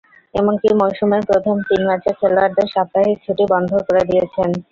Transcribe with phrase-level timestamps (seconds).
[0.33, 4.49] এমনকি মৌসুমের প্রথম তিন ম্যাচে খেলোয়াড়দের সাপ্তাহিক ছুটি বন্ধ করে দিয়েছেন।